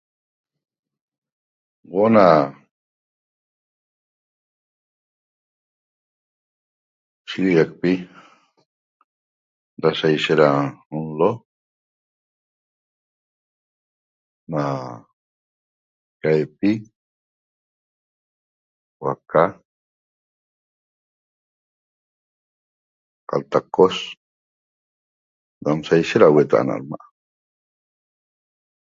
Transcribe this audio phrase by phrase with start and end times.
[1.89, 2.25] Huo'o na
[7.29, 7.93] shiguiacpi
[9.81, 10.49] da saishet da
[11.05, 11.31] nlo
[14.51, 14.63] na
[16.21, 16.71] caipi,
[18.97, 19.43] huaaca
[23.29, 23.97] qataq cos
[25.63, 27.03] nam saishet nam hueta'a na adma'